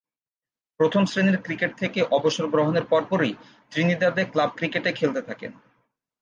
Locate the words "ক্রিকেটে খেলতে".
4.55-5.21